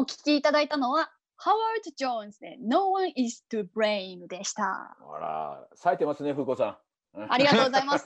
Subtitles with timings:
[0.00, 4.96] お聞きいただいたのは、ハワード・ジョーンズで No one is to blame でした。
[5.12, 6.78] あら、冴えてますね、風子さ
[7.16, 7.18] ん。
[7.28, 8.04] ありがとうございます。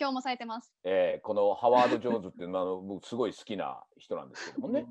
[0.00, 0.72] 今日もされてます。
[0.84, 4.86] えーこのハワード・ジョーンズっていうのはあの 僕すごい好きな人なんですけどもね。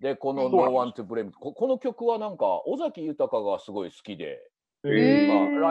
[0.00, 4.50] で、このはい No One to Blame こ、この曲はなんか尾崎豊がすごい好きで、
[4.82, 4.90] まあ、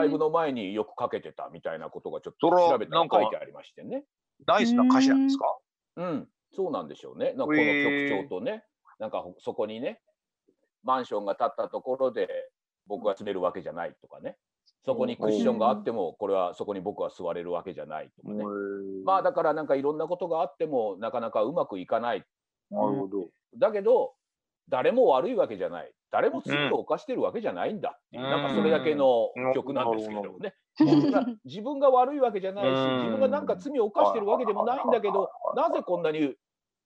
[0.00, 4.04] ライブの前によくかけてたみたいなことがちょっと調べたなんから書いてありましてね。
[4.44, 5.56] ナイスな歌詞なんですか？
[5.98, 7.26] うん、そうなんでしょうね。
[7.34, 8.64] なんかこの曲調とね、
[8.98, 10.02] なんかそこにね、
[10.86, 12.28] マンションが建ったところで
[12.86, 14.36] 僕が住めるわけじゃないとかね、
[14.84, 18.44] そこにクッションがあっても、これはそこに僕は座れるわけじゃないとかね。
[19.04, 22.24] まあだからなんかいろんなことがあってもなかなかうまくいかない。
[22.70, 23.28] なるほど。
[23.58, 24.14] だけど、
[24.68, 25.92] 誰も悪いわけじゃない。
[26.10, 30.54] 誰も罪を犯してるわけじゃないんだっていう、うんなんかそれだけの曲なんですけどもね。
[31.44, 36.34] 自分が悪いわけじゃないし、うん自分がなんか罪を犯してるわけでもないんだけど、なぜこんなに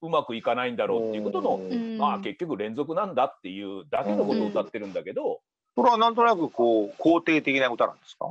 [0.02, 5.40] うまくいかないんだろうっていうことの、うんまあ結局連続なんだっていうだけのことを歌ってるんだけど、
[5.76, 8.26] それはなんとなくこう肯定的な歌なんですか？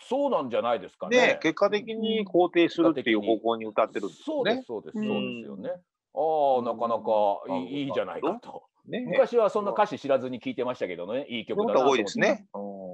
[0.00, 1.16] そうなんじゃないですかね。
[1.18, 4.92] ね結果的に肯定するっていう方向に歌ってるんですよねそうです、。
[4.92, 5.70] そうです、うんそうですよね。
[6.14, 8.62] ああ、なかなかうんいいいいじゃないかと。
[8.86, 12.46] ね昔はそんな歌詞知らずに聞いてましたけどね、いい曲だなと思ってですね。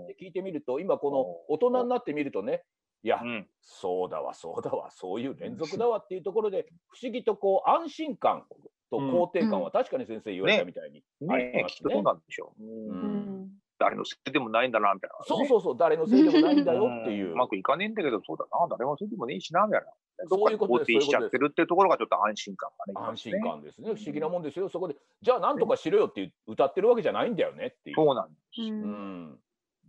[0.08, 2.64] で聞いてみると、今この大人になってみるとね、
[3.04, 3.46] いやう、ん。
[3.60, 8.46] そうだわ、 そうだわ、そういう連続だわっていうところで、不思議とこう安心感
[8.90, 12.64] と肯定感は確かに先生言われたみたいにありねますきっとそうなんでしょう。
[12.64, 17.36] ううんん誰のせいでもないんだな、みたいな、そうそうそう、誰のせいでもないんだよっていうう。
[17.36, 19.86] まくいかねえんだけど、そうだな、誰のせいでもねえしな、みたいな。
[20.28, 23.08] そういうことですしちゃってるっていうところがちょっと安心感がね。
[23.08, 23.94] 安心感ですね。
[23.94, 24.68] 不思議なもんですよ。
[24.68, 27.96] そこで、じゃあなんとかしろよって歌ってるわけじゃないんだよねっていう。
[27.96, 29.40] そうなんでううん。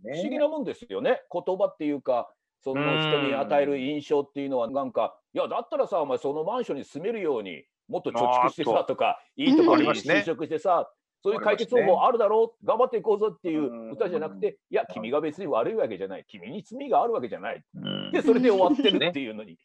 [0.02, 1.22] 不思議なもんですよね。
[1.32, 10.90] 言葉っていうか、その人に与える印象っていうのは、なんか、いや、だったらさ、お前そのマンションに住めるように、もっと貯蓄してさとか、いいところに就職してさ、
[11.22, 17.62] そういう解決方法あるだろう、頑張っていこうぞっていう歌じゃなくて、いや、君が別に悪いわけじゃない、君に罪があるわけじゃない。
[17.74, 18.12] うん。
[18.12, 19.58] で、それで終わってるっていうのに、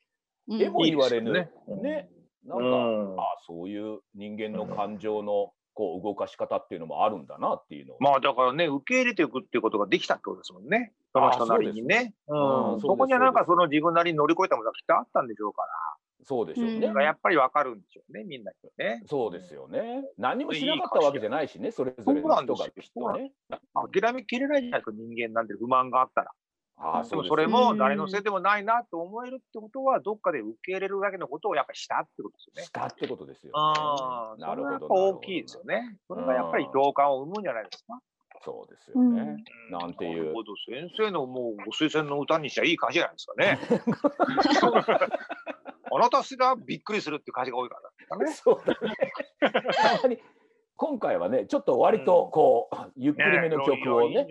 [0.48, 0.62] うん。
[0.62, 1.30] えも言われぬ。
[1.30, 2.10] いいでね。
[2.46, 3.20] なんか、うん。
[3.20, 7.98] あそういう人間の感情のこう動かし方っていうのもあるんだなっていうのを。
[8.00, 10.94] まあだからね、受け入れていくっていうことができたってことですもんね。
[11.14, 12.14] その人なりにね。
[12.28, 15.68] すうんうんそこにはなんかその自分なりに乗り越えたものがきっとあったんでしょうから。
[16.24, 17.04] そうでしょうね。
[17.04, 19.02] やっぱりわかるんでしょうね、みんなにね。
[19.08, 20.04] そうですよね。
[20.18, 23.32] 何もしなかったわけじゃないしね、それぞれの人がきっとね。
[23.74, 26.32] 諦めきれないじゃないですか、人間なんて不満があったら。
[26.78, 32.64] ああ、でもそれもうん誰のせいでもないなと思えるってことは、どっかで受け入れるだけのことをやっぱりしたってことですよね。
[32.64, 34.88] したってことですよ、ああ、なるほど。
[34.88, 35.98] 大きいですよね。
[36.08, 38.00] それがやっぱり共感を生むんじゃないですか。
[38.44, 39.22] そうですよね。
[39.22, 43.59] うんなんていうなるほど先生のもうご推薦の歌にしちゃいい歌詞じゃないですかね。
[45.94, 47.79] あなたすらびっくりするっていう歌詞が多いか
[48.09, 48.31] らね。
[48.34, 48.96] そうだね。
[49.74, 50.19] たまに
[50.81, 54.25] 今回はね、ちょっと割とこう、ゆっくりめの曲をね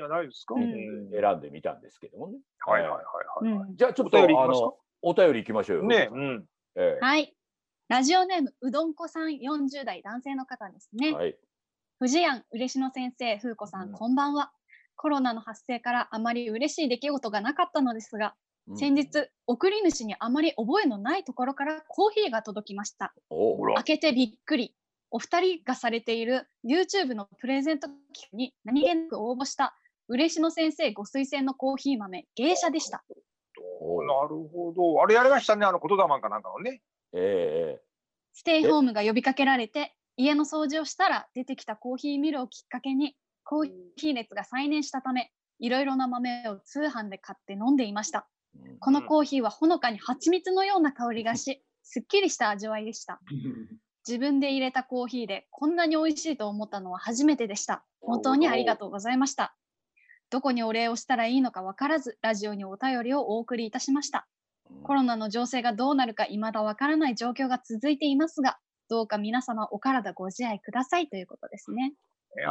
[1.13, 2.39] 選んでみたんですけどもね。
[2.67, 3.05] はいはいはい
[3.45, 3.69] はい。
[3.69, 5.85] うんじゃあちょっとあのお便り行きましょうよ。
[5.85, 6.45] ね、うん。
[6.75, 7.35] えはい。
[7.89, 11.09] ラジオネームうどんこさん40代男性の方ですね。
[11.09, 11.37] えはい。
[12.03, 14.53] 藤庵嬉野先生、風子さん、うんこんばんは。
[14.97, 18.35] コロナの発生からあまり嬉しい出来事がなかったのですが、
[18.69, 23.13] うん先日、送り主にあまり覚えのないところからコーヒーが届きました。
[23.75, 24.75] 開けてびっくり。
[25.11, 27.99] お二人がされている YouTube のプレゼント企
[28.33, 29.77] 画に何気なく応募した
[30.09, 33.05] 嬉野先生ご推薦のコーヒー豆、芸者でした。
[33.83, 35.03] おなるほど。
[35.03, 36.81] あれやりましたね、あの言霊かなんかのね。
[37.13, 37.81] ええ
[38.33, 48.29] ステイホームが呼びかけられて、家の掃除をしたら出てきたコーヒーミルをきっかけに、コーヒー熱が再燃したため、いろいろな豆を通販で買って飲んでいました。
[48.81, 53.21] このコーヒーはほのかに蜂蜜のような香りがし、 すっきりした味わいでした。
[54.07, 57.85] 自分で入れたコーヒーでこんなに美味しいと思ったのは初めてでした。
[58.01, 59.57] 本当にありがとうございました。
[60.29, 64.29] どこにお礼をしたらいいのかわからず、ラジオにお便りをお送りいたしました。
[64.85, 68.59] コロナの情勢がどうなるか未だわからない状況が続いていますが、
[68.91, 71.95] どうか皆様お体ご自愛くださいということですね。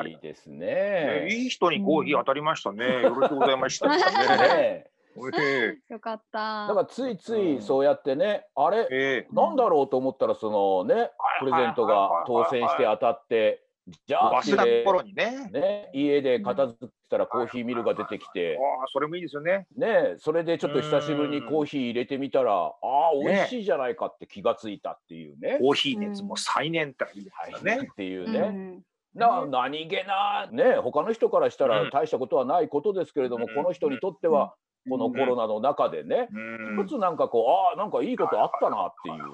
[0.08, 1.28] いいですねね。
[1.30, 2.86] いい人にコーヒー当たりましたね。
[3.04, 3.90] よろしくございました。
[3.90, 4.90] ね
[5.90, 6.68] よかった。
[6.68, 13.62] だからついついそうやってね、あれ、ええなんだろうと思ったら、そのね、プレゼントが当選して当たって、
[14.08, 15.50] じゃあ、忘れた頃にね。
[15.52, 19.68] ね、家で片付けたらコーヒーミルが出てきて、ああ、それもいいですよね。
[19.76, 22.74] ね、それでちょっと久しぶりにコーヒー入れてみたら、ああ、
[23.20, 25.58] 美ね味しいじゃないかって気がついたっていうね。
[25.60, 27.90] コーヒー熱も再燃っていいですね。
[27.92, 28.82] っていううんね。
[29.16, 34.54] な何気な、ね、他の人からしたうんら大したことはないことですけれども、うんこの人にとっては、
[34.88, 36.40] このコロナの中でね、う
[36.82, 39.34] ん一つなんかこう、ああ、なんかいいことあったなっていう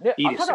[0.00, 0.14] で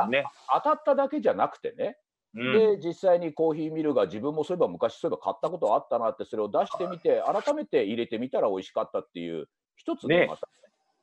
[0.09, 0.25] ね。
[0.53, 1.97] 当たっただけじゃなくてね、
[2.33, 10.51] で実際にコーヒーミルが自分もそういえば昔そういえば買ったことあったなってそれを出してみて改めて入れてみたら美味しかったっていう一つねまた、ね、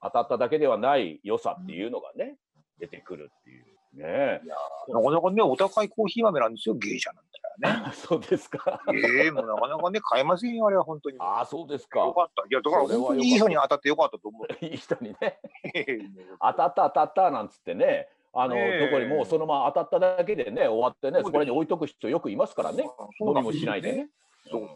[0.02, 2.36] 当たっただけではない良さっていうのがね、
[2.80, 4.40] 出てくるっていうね。
[4.88, 7.92] なかなかねお高いコーヒー豆なんですよ芸者なんだね。
[7.94, 8.82] そうですか。
[8.92, 11.16] ええー、もうなかなかね買えませんよあれは本当に。
[11.18, 12.00] ああそうですか。
[12.00, 12.42] よかった。
[12.42, 14.46] いやだから本当にいい人に当たってよかったと思う。
[14.64, 15.40] いい人にね。
[16.40, 18.08] 当たった当たったなんつってね。
[18.32, 22.84] あの、どこにもそのまま当たっただけでね終わってねそこに置いとく人よくいますからね。
[23.20, 24.08] 飲みもしないでね。
[24.50, 24.68] そう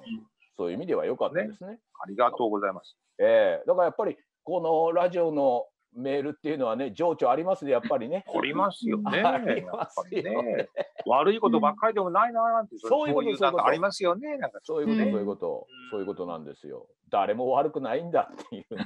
[0.56, 1.79] そういう意味では良かったですね。
[2.03, 2.97] ありがとうございます。
[3.19, 3.65] ええ。
[3.67, 5.67] だからやっぱりこのラジオの
[5.97, 8.25] メールっていうのはね情緒ありますねやっぱりね。
[8.35, 9.23] ありますよね。
[9.23, 10.69] ありますよね。
[11.06, 14.37] 悪いことばっかりでもないななんて、そういうことありますよね。
[14.39, 16.87] なんかそういうこと、そういうこと、そういうことなんですよ。
[17.11, 18.85] 誰も悪くないんだっていうね。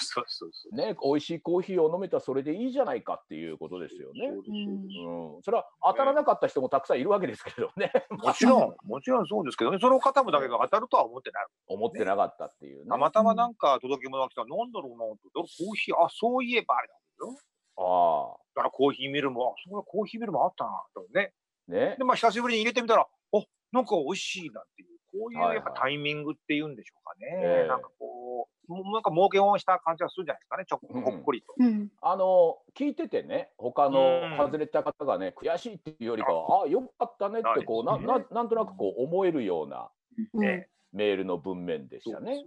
[0.00, 4.28] そうそうそうね、美味しいコーヒーを飲めたらそれでいいじゃないかっていうことですよね。
[4.28, 7.92] うん、それは当たらなかった人もたくさんいるわけですけどね。
[8.10, 11.46] もちろん、もちろんそうですけどね、その方もだけど当たるとは思ってない。
[11.66, 12.88] 思ってなかったっていうね。
[12.88, 15.44] たまたまなんか届け物が来たら、なんだろうなと、コー
[15.74, 17.47] ヒー、あ、そういえばあれなんですよ。
[17.78, 18.36] ああ。
[18.54, 21.32] だからコーヒーミルも、あ、そうコーヒーミルもあったなとね。
[21.68, 21.96] ね。
[21.98, 24.88] で、まあ久しぶりに入れてみたら、おなんか美味しいなっていう。
[25.10, 27.46] こういうやっぱタイミングっていうんでしょうかね。
[27.46, 31.54] はいはい、なんかこう、もうなんか儲けをした感じがするじゃないですかね、ちょっほっこりと。
[31.58, 39.90] うん、あの聞いててね、他の外れた方がね、悔しいっていうよりかは、ああ、よかったねってこう、なななんとなくこう思えるような、
[40.34, 42.44] ね、メールの文面でしたね。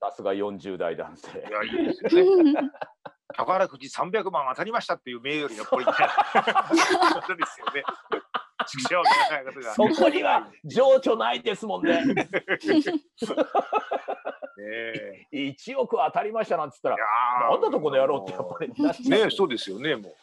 [0.00, 1.38] さすが40代男性。
[1.38, 2.54] いや、いいですよね。
[3.28, 5.92] 宝くじ300万当たりましたっていうメールよりやっぱり、ね、
[7.14, 7.82] ことですよね。
[9.74, 12.02] そこには情緒ないですもんね。
[12.04, 12.24] ね
[15.32, 16.96] 1億当たりましたなんつったら、
[17.50, 18.72] なんだとこの野郎ってやっぱり。
[19.10, 20.14] ねそうですよね、もう。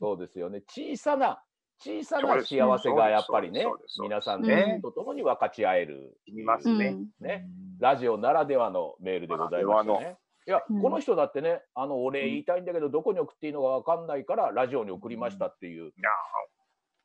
[0.00, 0.62] そうですよね。
[0.68, 1.42] 小さな、
[1.78, 3.66] 小さな幸せがやっぱりね、
[4.00, 6.18] 皆さんね、と共に分かち合える。
[6.26, 6.96] いますね。
[7.20, 7.46] ね。
[7.78, 10.16] ラジオならではのメールでございますね。
[10.46, 15.92] いや、この人だってね、あの、お礼言いたいんだけど、どこに送っていいのか分かんないから、ラジオに送りましたっていう。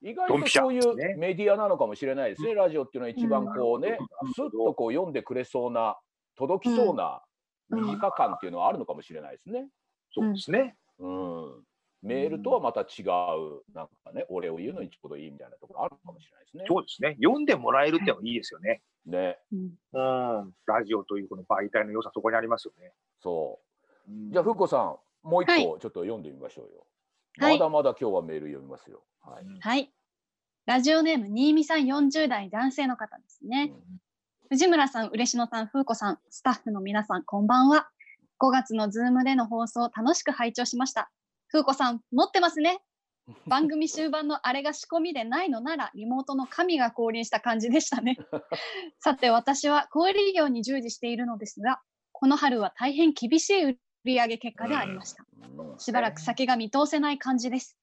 [0.02, 3.98] 意外とそういうメディアなのかもしれないですね、ラジオっていうのは一番こうね、
[4.36, 5.98] すっとこう読んでくれそうな、
[6.36, 7.22] 届きそうな
[7.70, 9.68] 短感っていうのはあるのかもしれないですね。
[10.12, 10.78] そうですね。
[11.00, 11.64] うん。
[12.02, 16.64] メールとはまた違う、なんかね、お礼を言うのにちょうどいいみたいなところあるかもしれないですね。
[16.68, 17.18] そうですね。
[17.22, 18.82] 読んでもらえるってもいいですよね。
[19.06, 19.38] ね。
[19.52, 20.54] うん。
[20.66, 22.94] ラジオというこの媒体の良さ、そこにありますよね。
[23.22, 23.60] そ
[24.08, 24.32] う。
[24.32, 24.98] じゃあ、ふっこさん、
[25.28, 26.86] もう一個ちょっと読んでみましょうよ。
[27.38, 29.04] まだまだ今日はメール読みますよ。
[29.22, 29.46] はい。
[29.60, 29.94] はい。
[30.66, 33.74] ラジオネーム、新見さん40代男性の方ですね。
[34.50, 37.90] 藤村さん、嬉野さん、風子さん、スタッフの皆さん、こんばんは。
[38.40, 41.12] 5月のズームでの放送、楽しく拝聴しました。
[41.52, 42.80] 風子さん、持ってますね。
[43.48, 48.18] 番組終盤のあれが仕込みでないのなら、リモートの神が降臨した感じでしたね。
[49.00, 51.82] さて、私は小売業に従事しているのですが、
[52.12, 55.26] この春は大変厳しい売上結果でありました。
[55.78, 57.78] しばらく先が見通せない感じです。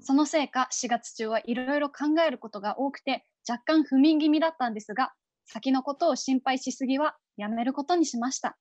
[0.00, 5.12] そのせいか4月中はいろいろ考えることが多くて若干不眠気味だったんですが
[5.44, 8.56] 先のことを心配しすぎはやめることにしました。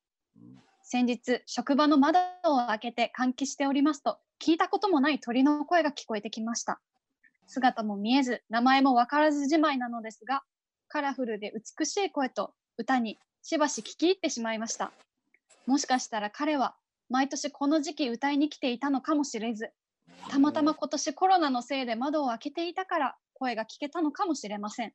[0.83, 6.82] 先日職場の窓を開けて換気しておりますと聞いたこともない鳥の声が聞こえてきました。
[7.46, 10.42] 姿も見えず名前も分からずじまいなのですが
[10.88, 14.92] カラフルで美しい声と歌にしばし聞き入ってしまいました。
[15.68, 16.76] もしかしたら彼は
[17.10, 19.71] 毎年この時期歌いに来ていたのかもしれず、
[20.30, 24.94] たまたま今年コロナのせいで窓を開けていたから声が聞けたのかもしれません。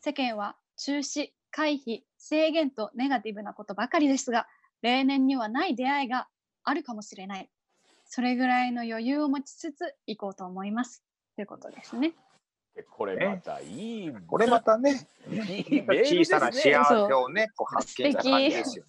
[0.00, 4.46] 世間は中止、回避、制限とネガティブなことばかりですが、
[4.80, 6.28] 例年にはない出会いが
[6.64, 7.50] あるかもしれない。
[8.12, 11.04] それぐらいの余裕を持ちつつ行こうと思います。
[11.36, 12.12] ということですね。
[12.90, 18.84] これまたいい、これまたね、いい小さな幸せをね、こう発見した感じですよ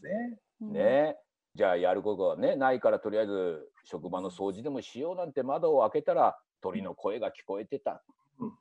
[0.59, 0.71] ね。
[0.71, 1.17] ね。
[1.53, 8.01] じゃあやることはねないからとりあえず職場の掃除でもしようなんて窓を開けたら鳥の声が聞こえてた、
[8.39, 8.51] うん、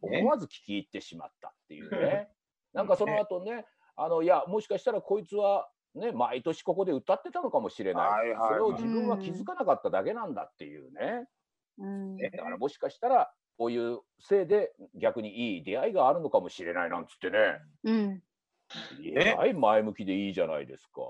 [0.00, 2.28] 思わず聞き入ってしまったっていうね、
[2.72, 11.26] なんかその後ねあのいやもしかしたらこいつはね毎年ここで歌ってたのかもしれない、はいはい、それを自分は気づかなかっただけなんだっていうね、
[11.78, 17.38] うん、だからもしかしたらこういうせいで逆にいい出会いがあるのかもしれないなんつってね、
[17.84, 18.22] うん、
[19.16, 19.54] えらい？
[19.54, 21.00] 前向きでいいじゃないですか。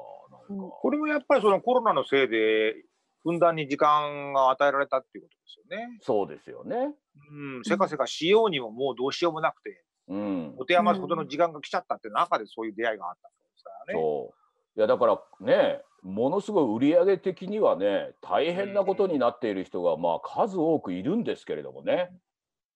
[0.49, 0.65] なんか。
[0.81, 2.75] これもやっぱりそのコロナのせいで、
[3.23, 5.99] ふんだんに時間が与えられたっていうことですよね。
[6.01, 6.95] そうですよね。
[7.31, 14.01] うん、せかせかしようにももうどうしようもなくて、うん、持て余すほどの時間が来ちゃったって中でそういう出会いがあったんですからね。
[14.01, 14.35] そう。
[14.79, 22.11] いやだからね、ものすごい売上的にはね、大変なことになっている人がまあ数多くいるんですけれどもね。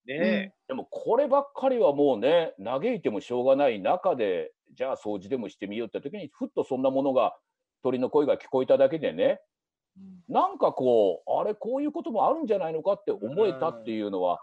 [0.05, 7.37] ね、でもこればっかりはもうね嘆いてもしょうがない中でじゃあ掃除でもしてみようって時にふっとそんなものが
[7.83, 9.39] 鳥の声が聞こえただけでね、
[10.27, 14.39] なんかこうあれこういうこともあるんじゃないのかって思えたっていうのは、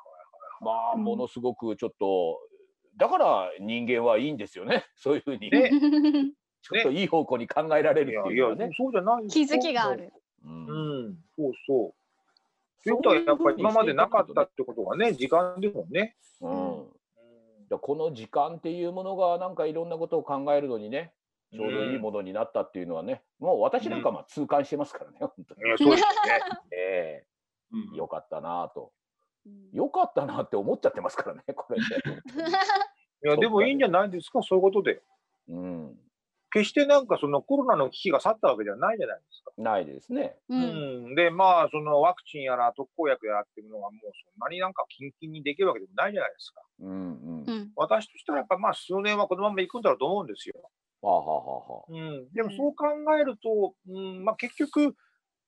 [0.62, 2.38] まあものすごくちょっと
[2.96, 4.86] だから人間はいいんですよね。
[4.96, 5.50] そういうふうに。
[5.50, 5.70] ね
[6.62, 8.70] ちょっといい方向に考えられるっていうね。
[8.76, 10.12] そうじゃない気づきがある。
[10.44, 11.94] うん、うん、そうそう。
[12.82, 16.16] ということはやっぱり今までなかったってことがね、時間でもね。
[16.40, 16.86] うん。
[17.78, 21.12] この時間っていうものがなんかいろんなことを考えるのにね、
[21.52, 25.60] ちょうどいいものになったっていうのはね、もう私なんかまあ痛感してますからね、本当に。
[25.78, 26.40] そうですね。
[26.72, 28.92] ええー、よかったなと。
[29.72, 31.86] よかったなって思っちゃってますからね、これね。
[33.24, 35.02] いや、でもいいんじゃないですか、そういうことで。
[35.48, 35.98] うん。
[36.52, 39.52] 決してなんかそのコロナの危機が去ったわけじゃないじゃないですか。
[39.56, 40.36] ないですね。
[40.48, 46.62] うん、で、まあ、そのワクチンやら特効薬やらっていうのがもうそんなになんかキンキンにできるわけでもないじゃないですか。
[46.80, 50.54] うんうん、私としてはやっぱまあ数年はこのまま行くんだろうと思うんですよ。
[51.02, 52.86] はあはあはあ、うん、でもそう考
[53.18, 54.94] えると、うんまあ、結局、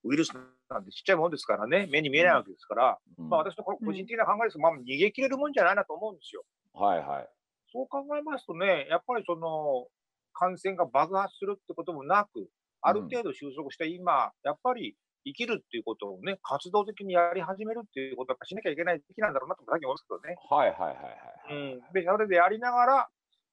[0.04, 0.32] ウイルス
[0.70, 6.44] なんでちっちゃいものですからね、目に見えないわけですから、うん、まあ、私の個人的な考えですが、まあ、逃げ切れるもんじゃないなと思うんですよ。
[6.72, 7.28] はいはい。
[7.72, 9.86] そう考えますとね、やっぱりその、
[10.32, 12.48] 感染が爆発するってこともなく、
[12.80, 20.36] ある程度収束した今、やっぱり生きるっていうことをね、活動的にやり始めるっていうことをやっぱしなきゃいけない時期なんだろうなと、さっき思いますけどね。
[20.50, 21.92] はいはいはいはい、うん。
[21.92, 23.08] で、それでやりながら、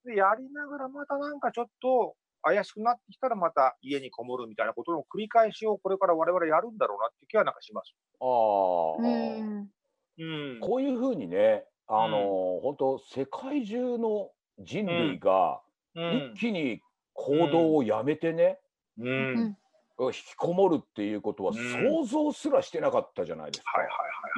[0.05, 7.93] で、やりながらまたなんかちょっと怪しくなってきたらまた家にこもるみたいなことの繰り返しをこれから我々やるんだろうなっていう気はなんかします。
[8.21, 8.98] ああ。
[10.19, 10.59] うん。
[10.62, 15.62] こういうふうにね、あのー、本当世界中の人類が
[15.96, 16.81] 一気に
[17.13, 18.60] 行動をやめてね、
[18.98, 19.58] うん、
[20.00, 23.72] 引きこもるっていうことは想像すらしてなかったじゃないですか。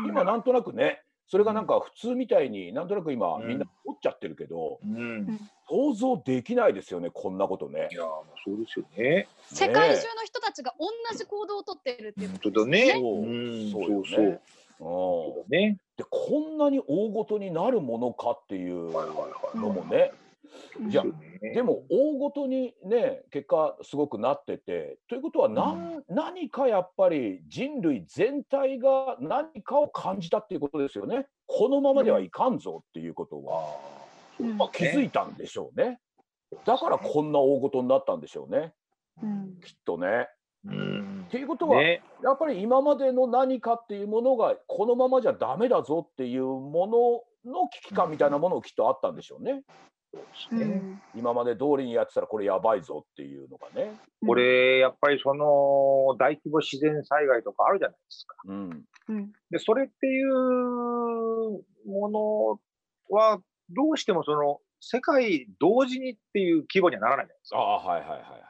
[0.08, 5.40] 今なんとなくねそれがなんか普通みたいになんとなく今みんな思っちゃってるけど、うん、
[5.70, 7.88] 想像できないですよねこんなことね。
[7.92, 8.02] いや
[8.44, 9.28] そうですよね。
[9.50, 12.92] 世界中の人たちが同じ行動をとってるっていうことですね。
[12.92, 14.42] そうそうね。
[14.78, 15.78] そうね。
[15.96, 18.92] でこんなに大ごとになるものかっていう
[19.56, 20.12] のもね。
[20.90, 21.04] じゃ
[21.54, 31.28] でも大ごとにね結果すごくなっててということは何,、ん、何かやっぱり人類全体が何かを感じたっていうことですよね。
[31.48, 33.78] このままではいかんぞっていうことは、
[34.56, 36.00] まあ、気づいたんでしょうね。
[36.66, 38.74] だからこんな大ごとになったんでしょうね、
[39.22, 40.28] うん、きっとね。
[40.64, 49.64] うん、っていうことは、ね、やっぱり今までの何かっていうものがこのままじゃダメだぞっていうものの危機感みたいなものをきっとあったんでしょうね。
[50.52, 53.98] うん、今まで通りにやってたらこれやばいぞっていうのがね。
[54.26, 58.36] これやっぱりその大規模自然災害とかあるじゃないですか。
[58.46, 60.34] うん、でそれっていう
[61.88, 62.10] も
[63.10, 63.40] のは
[63.70, 67.58] どうしてもその世界同時にっていう規模にはならないじゃないですか。
[67.58, 68.42] あはいはいはいはい。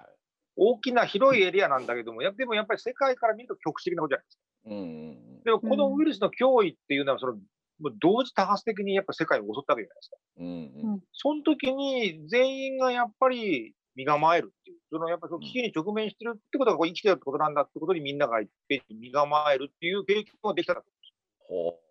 [0.56, 4.42] 大きな広いエリアなんだけども、やでもやっぱり世界から見ると局地的なことじゃないですか。
[4.64, 7.38] うん、でもこのウイルスの脅威っていうのはその
[7.82, 10.18] もう同時多発的にやっぱ世界を襲ったわけじゃないですか。
[10.38, 10.48] うん
[10.94, 20.84] うん、その時に全員がやっぱり身構えるっていう、そのやっぱその危機に直面してるってことがこう生きてるってことなんだってことにみんながいって身構えるっていう経験ができたと
[21.50, 21.91] 思うんです。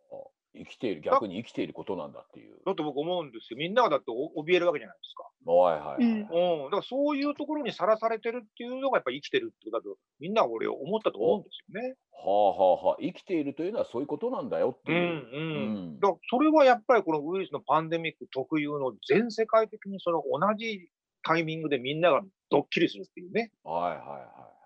[0.54, 2.56] 生きている、逆に生きていることなんだっていう。
[2.66, 3.56] だって僕思うんですよ。
[3.56, 5.30] みんながだって怯えるわけじゃないですか。
[5.50, 6.70] はいはい、はい、うん。
[6.70, 11.94] だからそういうところにさらされてるっていうのがやっぱり生きてるってことだと、みんな俺思ったと思うんですよね。
[12.12, 14.98] はあはあはあ、生きているというのはそういうことなんだよっていう。
[14.98, 15.76] うんうん。
[15.76, 20.90] うん、だからそれはやっぱりこのウイルスのパンデミック特有の全世界的にその同じ
[21.22, 23.50] タイミングでみんながドッキリするっていうね。
[23.64, 24.04] はいはいは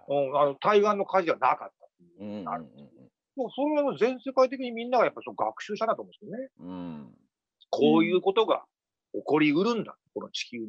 [0.09, 0.29] い、はい。
[0.29, 2.23] うん、あの対岸の火事はなかったっていう。
[2.23, 2.84] うんうんうん
[3.37, 6.49] もうそれは全世界的にみんながやっぱその学習したなと思うんですよね。
[6.61, 7.15] うん、
[7.71, 8.65] こういうことが
[9.13, 10.67] 起こりうるんだ、この地球に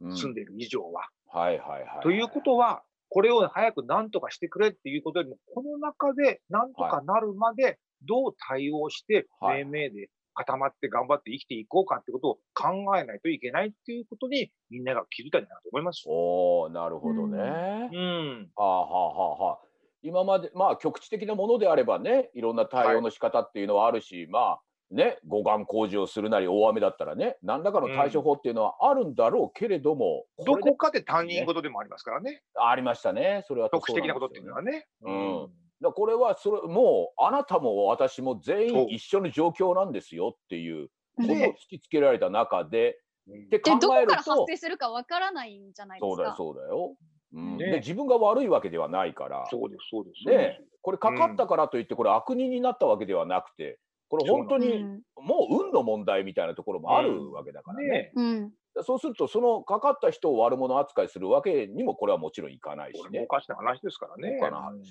[0.00, 1.08] 住んでいる以上は。
[1.26, 2.02] はいはいはい。
[2.02, 16.04] ということは、これを早く何とかしてくれっていうことよりも、この中で何とかなるまでどう対応して、命名で固まって頑張って生きていこうかってことを考えないといけないっていうことに、みんなが気づいたんじゃないかと思います。
[16.06, 17.90] おなるほどね。
[17.92, 18.50] うん。
[18.56, 19.73] あはあはあはあ。
[20.04, 24.60] 今までまあ局地的なものであればねいろんな対応の仕方っていうのはあるし、はい、まあ
[24.94, 32.42] ね護岸工事をするなり大雨だったらね何らかの対処法っていうのはあるんだろうけれども、うん、どこかで他人事でもありますからね。
[32.54, 34.86] ありましたねそれは、特殊的なことっていうのはね。
[35.02, 35.48] うん、
[35.80, 42.98] だこれはそれもうあなたも私も全員一緒の状況なんですよっていうことを突きつけられた中で。
[43.48, 46.14] で考えるとどこから発生するかわからないんじゃないですか。
[46.14, 46.94] そうだよそうだよ。
[47.34, 54.84] うん、で自分が悪いわけではないから、そうですそうですね、これかかったからといって、これ悪人になったわけではなくて、これ本当に
[55.16, 58.12] もう運の問題みたいなところもあるわけだからね。
[58.14, 63.20] うん、そうするとそのかかった人を悪者扱いするわけにもこれはもちろんいかないしね。
[63.20, 64.38] おかしな話ですからね。
[64.40, 64.84] おかな話。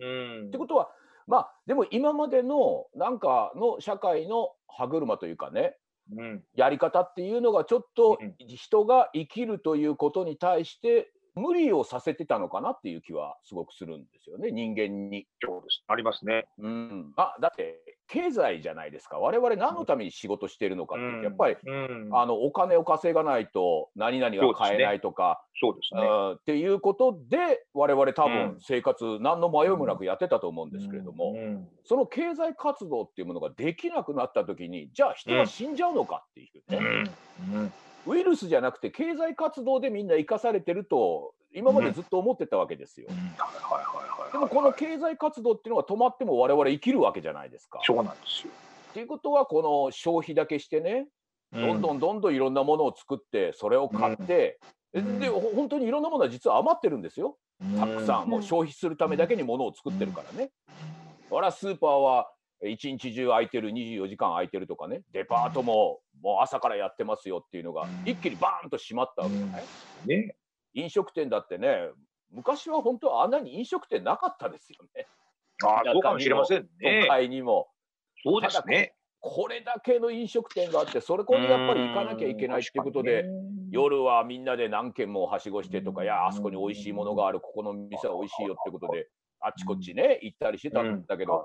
[0.00, 0.06] う
[0.44, 0.90] ん、ってことは
[1.26, 5.76] まあでも今までのなんかの社会の歯車というかね、
[6.16, 15.26] うん、やり方っていうのがちょっと人が生きるということに対して無理をさせてたのかなっていう気はすごくするんですよね人間に。
[15.44, 15.82] そうです。
[15.86, 16.46] ありますね。
[16.58, 19.18] うん、あだって経済じゃないですか。
[19.18, 26.08] 我々何のために仕事してるのかって、うん、やっぱり、うん、あのお金を稼がないと何々が買えないとかそうですね、ね。
[26.34, 31.34] っていうことで我々多分生活、うん、何の迷いもなくやってたと思うんですけれども、
[31.84, 37.04] その経済活動っていうものができなくなった時にじゃあ人は死んじゃうのかっていう
[37.64, 37.72] ね。
[38.06, 43.08] ウイルスじゃなくて経済活動でみんな生かされてると今までずっと思ってたわけですよ。
[44.32, 47.80] でもこの経済活動っていうのが止まっても我々生きるわけじゃないですか。
[47.84, 48.52] そうなんですよ。
[48.90, 51.06] っていうことはこの消費だけしてね
[51.52, 54.58] どんどんどんどんいろんなものを作ってそれを買って、
[54.94, 57.36] うん、で本当にいろんなものは実は余ってるんですよ。
[57.78, 60.50] たくさんもう消費するためだけにものを作ってるからね。
[61.30, 62.30] ほらスーパーは
[62.64, 69.64] 一日中空いてる24時間空いてるとかねデパートももう朝からやってますよっていうのが一気にバーンと閉まったわけじゃない、
[70.06, 70.36] ね、
[70.74, 71.90] 飲食店だってね
[72.32, 75.06] 昔は本当はあんなに飲食店なかったですよね。
[75.64, 77.02] あそうかもしれませんね。
[77.02, 77.68] 都会にも。
[78.24, 78.94] そうですね。
[79.20, 83.24] これだけの飲食店があってそれこにやっぱり行かなきゃいけないっていうことで、
[83.70, 89.06] 夜はみんなで何軒もはしごしてとかいやあそこに美味しいものがあるここの店は美味しいよってことで
[89.42, 91.44] あっちこっちね行ったりしてたんだけど、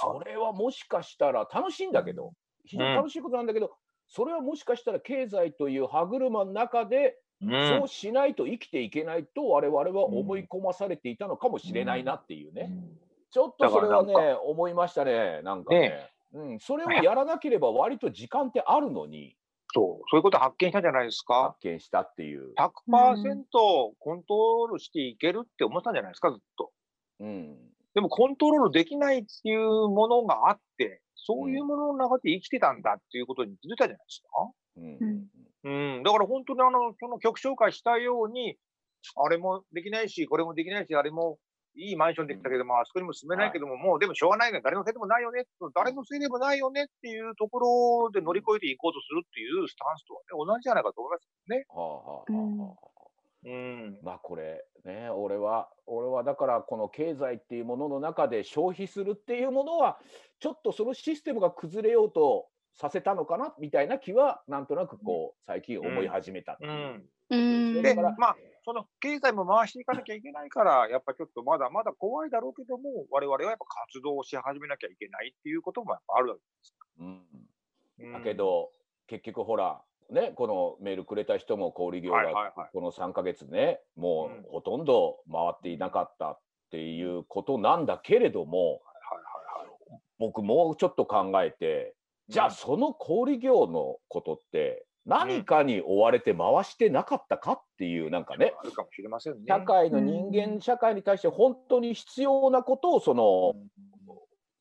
[0.00, 2.32] それはもしかしたら楽しいんだけど
[2.64, 3.70] 非常に楽しいことなんだけど、
[4.08, 12.70] それはもしかしたら経済という歯車の中で、そうしないと生きていけないと我々は思い込まされていたのかもしれないなっていうね、
[13.30, 16.10] ちょっとそれはね思いましたねなんかね。
[16.32, 19.36] うん、それをやらなければ割と時間ってあるのに。
[19.72, 21.54] そう、そういうこと発見したじゃないですか？
[21.56, 22.52] 発見したっていう。
[22.58, 26.63] 100%コントロールしていけるって思ったんじゃないですか、ずっと。
[27.20, 27.56] うん。
[27.94, 34.50] でもコントロールできないっていうものがあって、そういうものの中で生きてたんだっていうことに気づいたじゃないですか？
[34.76, 34.80] う
[35.70, 35.96] ん。
[35.96, 38.56] うん、だから本当にあの、その曲紹介したように、
[39.16, 41.38] あれもできないし、これもできないし、あれも
[41.76, 47.58] いいマンションできたけども、あそこにも住めないけども、はい、もうでもしょうがないから、誰のせいでもないよね、誰のせいでもないよねっていうとこ
[48.06, 51.64] ろで乗り越えていこうとするっていうスタンスとはね、同じじゃないかと思いますね。
[51.68, 53.03] はあはあはあ、
[53.44, 59.98] うん、まあこれね俺は俺はだからこの経済っていうものの中で消費するっていうものは
[60.40, 67.04] ちょっとそのシステムが崩れようとさせたのかなみたいな気はなんとなくこう最近思い始めたっていう。
[67.30, 76.74] うん、でまあその経済も回していかなきゃいけないから、やっぱちょっとまだまだ怖いだろうけども、我々はやっぱ活動をし始めなきゃいけないっていうこともやっぱあるわけです。
[78.00, 78.70] うん、だけど、
[79.06, 86.40] 結局ほら、ね、このメールくれた人も小売業がこの3か月ね、もうほとんど回っていなかったっ
[86.70, 88.80] ていうことなんだけれども、
[90.18, 91.94] 僕もうちょっと考えて、
[92.28, 99.40] じゃあその小売業のことって何かに追われて回してなかったかっていうなんかね、あるかもしれませんね。
[99.46, 103.54] 社会の人間社会に対して本当に必要なことをその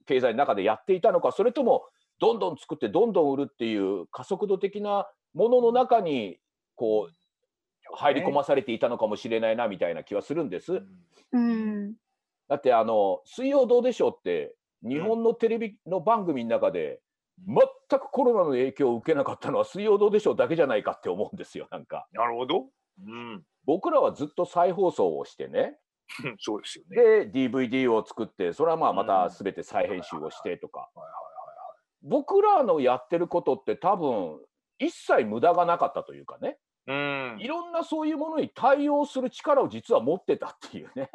[0.05, 1.85] 経済の中でやっていたのかそれとも
[2.19, 6.39] どんどん作ってどんどん売るっていう加速度的なものの中に
[6.75, 10.81] こう入り込まされていたのかもしれないなみたいな気はするんです。
[11.31, 11.93] うん、
[12.47, 17.01] だってあの「水曜どうでしょう」って日本のテレビの番組の中で
[17.47, 22.07] 全くコロナの影響を受けなかったのは水曜どうでしょうだけじゃないかって思うんですよなんか。
[22.11, 22.65] なるほど。
[23.05, 25.77] うん、僕らはずっと再放送をしてね。
[26.39, 27.25] そうですよね。
[27.25, 30.89] で DVD を作ってそれはまあまた全て再編集をしてとか。
[32.01, 34.41] 僕らのやってることって多分
[34.79, 36.57] 一切無駄がなかったというかね。
[36.85, 41.09] うん、いろんなそういうものに対応する力を実は持ってたっていうね。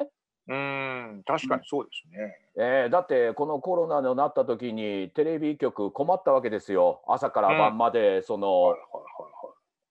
[0.49, 8.75] うん確かにそうですね、えー、だってこのコロナになった時にテレビ局困ったわけですよ朝から晩までその、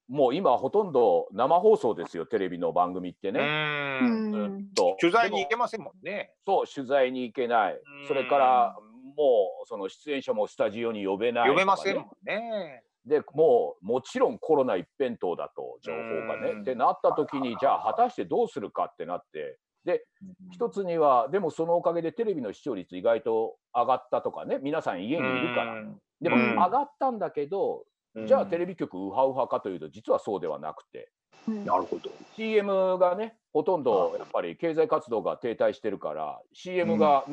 [0.09, 3.99] もう今ほとんど生放送ですよテレビの番組ってね。
[4.01, 6.31] うんと取材に行けませんもんね。
[6.45, 7.79] そう取材に行けない。
[8.07, 8.75] それから
[9.15, 12.83] もうその出演者もスタジオに呼べない、ね、呼べませんもんね。
[13.07, 16.61] でもうもちろんコロナ一辺倒だと情報がね。
[16.61, 20.03] ってなった時にじゃあ果たしてどうするかってなってで、
[20.51, 25.81] 一つには、でもそのおかげでテレビの視聴率意外と上がったとかね、皆さん家にいるから。
[26.19, 27.85] でも上がったんだけど、
[28.25, 31.09] じゃあテレビ局ウハウハかというと、実はそうではなくて。
[31.47, 32.09] なるほど。
[32.35, 37.23] CM がね、ほとんどやっぱり経済活動が停滞してるから、CM が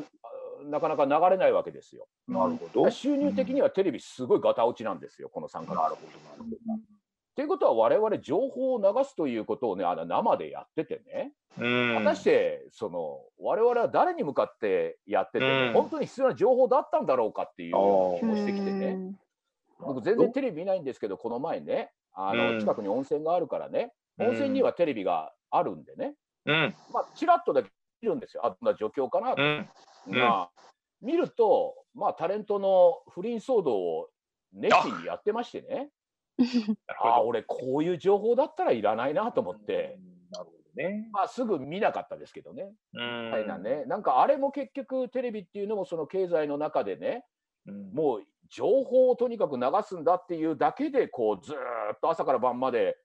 [0.71, 2.07] なかなか流れないわけですよ。
[2.29, 2.91] なるほど。
[2.91, 5.75] 収入的にはテレビすごいガタ落ちなんですよ、この3か月。
[5.75, 6.95] なるほど、なるほど。
[7.35, 11.33] っていうことは我々情報を流すということをねあの生でやっててね。
[11.57, 19.15] 果たしてその我々は誰に向かってやってて、ね、本当に必要な情報だったんだろうかっていう気もしてきてね。
[19.81, 28.47] 僕全然テレビ見ないんですけどこの前ねあの近くに温泉があるからね温泉にはテレビがあるんでね、まあちらっとだけ見るんですよ。
[28.47, 29.43] あんな状況かなと、
[30.07, 30.51] まあ
[31.01, 34.09] 見るとまあタレントの不倫騒動を
[34.53, 35.91] 熱心にやってましてね。
[36.89, 39.99] ああ俺こういう情報だったらいらないなと思って、
[40.31, 41.09] なるほどね。
[41.13, 42.73] まあ、すぐ見なかったですけどね。
[42.93, 47.25] はいなね、なんかあれも結局テレビっていうのもその経済の中でね、
[47.67, 51.57] うん、もう情報をとにかく流すんだっていうだけでこうずっ
[52.01, 52.97] と朝から晩まで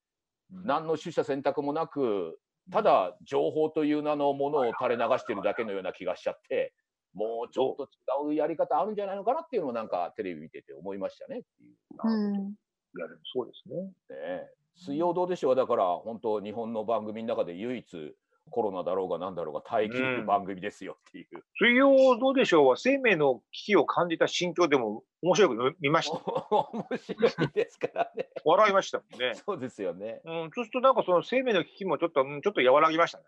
[0.51, 2.39] 何の取捨選択もなく
[2.71, 6.73] ただ情報という名のものを垂れ流してるだけのような気がしちゃって
[7.13, 7.89] もうちょっと
[8.27, 11.75] 違うやり方あるんじゃないのかなっていうのをなんかテレビ見てて思いましたねっていう。
[12.03, 12.53] うん
[12.95, 13.81] いや、でもそうですね。
[14.09, 15.55] ね水曜どうでしょう？
[15.55, 18.15] だから、本当、日本の番組の中で唯一、
[18.49, 21.27] コロナだろうがなんだろうが耐えきる番組ですよっていう。
[21.33, 26.15] うん、水曜どうでしょうは生命の危機を感じた心境でも面白く見ました。
[26.51, 28.29] 面白いですからね。
[28.45, 29.35] 笑いましたもんね。
[29.35, 30.21] そうですよね。
[30.25, 33.25] うん、そうするとなんかその生命の危機もちょっと、ちょっと和らぎましたね。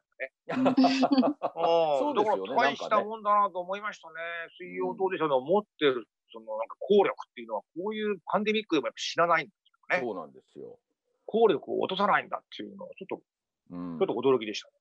[0.52, 2.56] そうですよね。
[2.56, 4.16] 大したもんだなと思いましたね。
[4.58, 10.06] 水曜どうでしょうの持ってるそのなんか効力っていうのは、こういうパンデミックでもやっぱ知らないんですよね。
[10.06, 10.80] そうなんですよ。
[11.26, 13.22] 効力を落とさないんだっていうのは、ちょっと、
[13.72, 14.74] うん、ちょっと驚きでした、ね。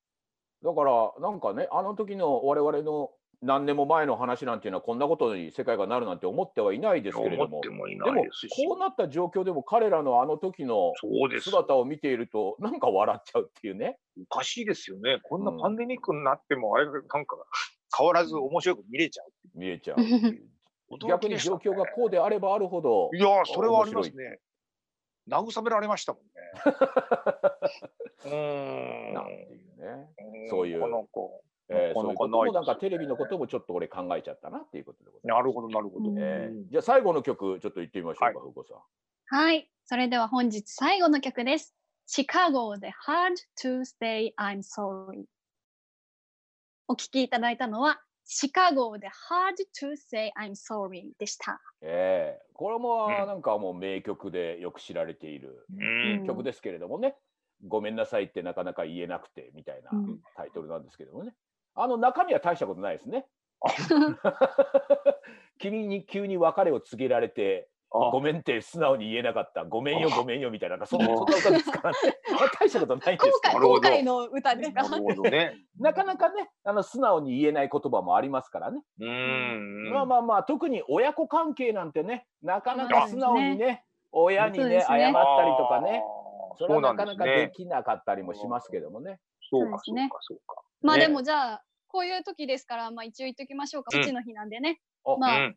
[0.63, 10.93] だから、なんかね、あの時の我々の何年も前の話なんていうのはこんなことに世界がなるなんて思ってはいないですけれども、でもこうなった状況でも彼らのあの時の
[11.41, 13.97] 姿を見ていると、なんか笑っちゃうっていうね。
[14.29, 15.19] おかしいですよね。
[15.23, 17.37] こんなパンデミックになっても、あれなんか
[17.97, 19.59] 変わらず面白く見れちゃう。
[19.59, 19.97] 見れちゃう。
[21.07, 23.09] 逆に状況がこうであればあるほど。
[23.13, 24.39] いやそれはありますね。
[25.27, 26.31] 慰められましたもんね。
[28.25, 29.13] うん。
[29.13, 30.47] なんていうね。
[30.49, 30.81] そういう。
[31.73, 35.37] えー、そういうこともなんかテレビのこともちょっと俺考えちゃったなっていうことでございます。
[35.37, 36.13] なるほど、なるほど。
[36.17, 38.77] えー、じゃあ最後の曲、ちょっと言ってみましょうか、ふうこさん。
[39.33, 39.71] はい。
[39.85, 41.73] それでは本日最後の曲です。
[42.05, 45.25] シカゴで Hard to Say I'm Sorry。
[46.89, 48.01] お聴きいただいたのは
[48.33, 51.59] シカゴで Hard to say I'm sorry でした。
[51.81, 55.65] ええー、これもなんかもう名曲でよく知られている
[56.25, 57.13] 曲ですけれどもね、
[57.61, 59.91] うん、ごめんなさいってなかなか言えなくてみたいな
[60.37, 61.33] タイトルなんですけどもね。
[61.75, 63.25] あの中身は大したことないですね。
[65.59, 69.65] 君に急に別れを告げられてごめんって素直に言えなかった。
[69.65, 71.97] ごめんよ、ごめんよみたいな、そんな歌ですからね。
[72.59, 73.59] 大したことないんですけど。
[73.59, 74.83] 後悔の歌ですか？
[75.29, 78.81] ね、 なかなかね、あの素直に言えない言葉もありますからね。
[79.91, 85.11] まあまあまあ、特に親子関係なんてね、なかなか素直にね、親にね、謝ったり
[85.57, 86.01] とかね、
[86.59, 89.19] それはなかなかできなかったりもしますけどもね。
[89.49, 90.61] そうか、そうか、そうか。
[90.81, 93.91] まあでもじゃあ、こういう時ですから、まあ一応言っときましょうか。
[93.91, 94.79] 父の日なんでね。
[95.19, 95.51] まあ、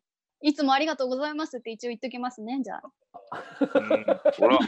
[0.44, 2.82] いつもありがとうございますって一応言っときますね、じゃあ。
[4.38, 4.58] ほら、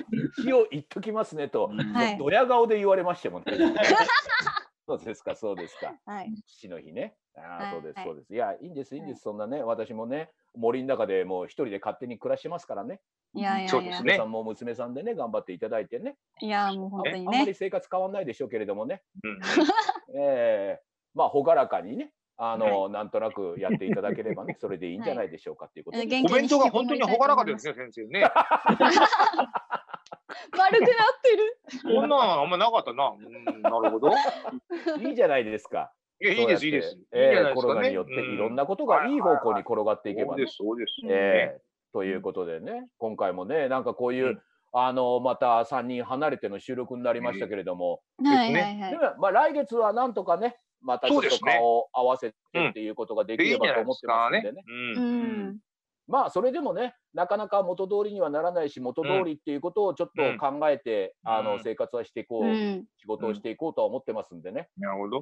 [0.43, 3.53] 日を言っときますねと、はい、ドヤ顔で言われましたもんね。
[4.89, 5.95] そうですか、そうですか。
[6.07, 7.15] はい、父の日ね。
[7.37, 8.33] ああ、そうです、そうです。
[8.33, 13.03] いや、いいんです、いいんです、そんなね、私もね、森の中でもう一人で勝手に暮らしてますからね。
[13.35, 14.17] いやいやそうですね。
[14.17, 16.17] さんも娘さんでね、頑張っていただいてね。
[16.41, 17.27] いや、もう本当にね。
[17.27, 19.03] あんまり生活変わんないでしょうけれどもね。
[19.23, 19.41] うん、
[20.19, 26.05] え えー、まあ、朗らかにね、あの、なんとなくやっていただければね、 それでいいんじゃないでしょうかっていうことで。
[26.05, 28.31] コメントが本当に朗らかですね、先生ね。
[30.57, 30.91] 丸くなっ
[31.23, 31.59] てる。
[31.83, 33.15] こんなんあんまなかったな。
[33.19, 34.11] うん、なるほど。
[35.01, 35.93] いいじゃないですか。
[36.21, 36.99] いや、いいです、いいです。
[37.13, 40.45] えー、コロナによっていろんなことがいい方向に転がっていけばね。
[40.47, 41.15] そうです、そうです。
[41.15, 41.61] えー、
[41.93, 54.63] ということでね、今回もね、なんかこういう、あのまた3人離れての収録になりましたけれども、はいはいはい、まあ来月はなんとかねまたちょっと顔を合わせてっていうことができればと思ってますんでね。
[56.09, 62.45] まあそれでもねなかなか元通りにはならないし元通りっていうことをちょっと考えて、あの生活はしていこう、
[63.01, 64.69] 仕事をしていこうとは思ってますんでね、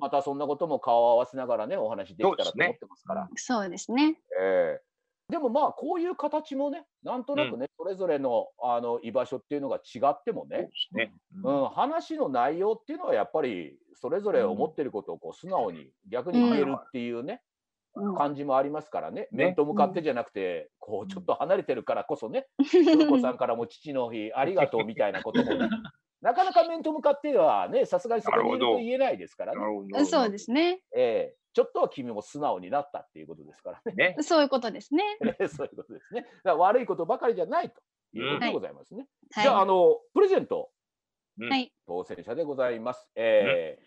[0.00, 3.28] またそんなことも顔を合わせながらねお話できたらと思ってますから。
[3.36, 4.93] そうですね、えー
[5.30, 10.68] でもまあこういう形もねなんとなくね、それぞれのあの居場所っていうのが違ってもね
[11.42, 11.68] うん。
[11.70, 17.42] 話の内容っていうのはやっぱりそれぞれ思ってることをこう素直に逆に言えるっていうね、
[18.16, 25.68] 感じもありますからね、面と向かってじゃなくて、こうちょっと離れてるからこそね、お子さんからも父の日 ありがとうみたいなこともね、
[26.20, 30.04] なかなか面と向かってはね、さすがにそこにいると言えないですからね。
[30.04, 30.80] そうですね。
[30.94, 34.16] ええちょっとは君も素直になったっていうことですからね。
[34.16, 34.16] ね。
[34.22, 35.04] そういうことですね。
[35.48, 36.22] そういうことですね。
[36.22, 37.80] だから悪いことばかりじゃないと
[38.12, 39.06] いうことでございますね。
[39.32, 40.70] はい、じゃあ、あの、プレゼント、
[41.48, 43.08] はい、当選者でございます。
[43.14, 43.78] え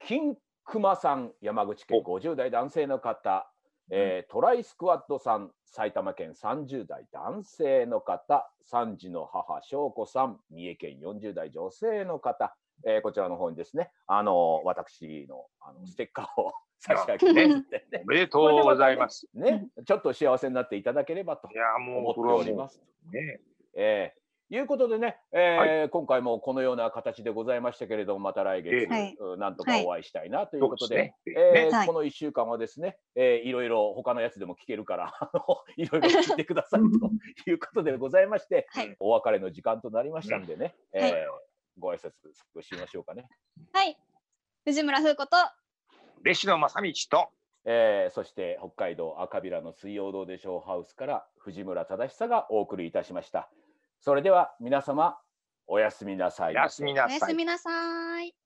[0.00, 3.48] ー、金熊さん、山口県50代男性の方、
[3.90, 16.52] えー、トライスクワットさん、埼玉県30代男性の方、3児の母、翔子さん、三重県40代女性の方、えー、こちらの方にですね、あの私のあのステッカーを
[16.82, 17.64] 差し上げて、ね、
[18.02, 19.28] おめでとうございます。
[19.34, 22.82] ね、ちょっと幸せになっていただければと思っております。
[23.12, 23.40] ね、
[23.74, 24.22] えー
[24.54, 35.14] いうことでね、えーはい、今回もこのような形でございましたけれども、また来月、はい、なんとかお会いしたいなということで、はい、えー、この1週間はですね、えー、いろいろ他のやつでも聞けるから、
[35.78, 38.66] いろいろ聞いてくださいということでございまして、
[39.00, 41.14] お別れの時間となりましたんでね、えー、
[41.78, 42.12] ご挨拶
[42.60, 43.26] しましょうかね。
[43.72, 43.96] はい。
[44.66, 45.36] 藤村風子と、
[46.22, 47.28] 列野正道と、
[47.64, 53.48] えー、そして北海道赤平の水曜どうでしょうハウスから藤村忠久がお送りいたしました。
[54.00, 55.18] それでは皆様
[55.66, 56.54] おやすみなさい。
[56.54, 57.18] おやすみなさい。
[57.18, 58.41] おやすみなさい。